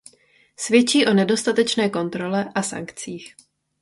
[0.59, 3.35] Svědčí o nedostatečné kontrole a sankcích.